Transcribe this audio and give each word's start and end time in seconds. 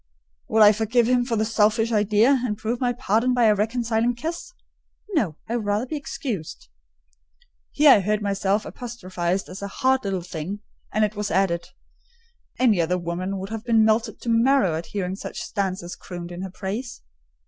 "Would 0.47 0.63
I 0.63 0.71
forgive 0.71 1.07
him 1.07 1.25
for 1.25 1.35
the 1.35 1.45
selfish 1.45 1.91
idea, 1.91 2.41
and 2.43 2.57
prove 2.57 2.81
my 2.81 2.91
pardon 2.91 3.35
by 3.35 3.43
a 3.43 3.53
reconciling 3.53 4.15
kiss?" 4.15 4.51
"No: 5.13 5.35
I 5.47 5.55
would 5.55 5.65
rather 5.67 5.85
be 5.85 5.95
excused." 5.95 6.69
Here 7.69 7.91
I 7.91 7.99
heard 7.99 8.19
myself 8.19 8.65
apostrophised 8.65 9.47
as 9.47 9.61
a 9.61 9.67
"hard 9.67 10.03
little 10.03 10.23
thing;" 10.23 10.61
and 10.91 11.05
it 11.05 11.15
was 11.15 11.29
added, 11.29 11.67
"any 12.57 12.81
other 12.81 12.97
woman 12.97 13.37
would 13.37 13.49
have 13.49 13.63
been 13.63 13.85
melted 13.85 14.19
to 14.21 14.29
marrow 14.29 14.73
at 14.73 14.87
hearing 14.87 15.13
such 15.17 15.39
stanzas 15.43 15.95
crooned 15.95 16.31
in 16.31 16.41
her 16.41 16.49
praise." 16.51 17.03